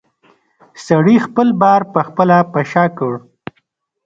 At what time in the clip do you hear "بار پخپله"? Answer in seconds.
1.61-2.37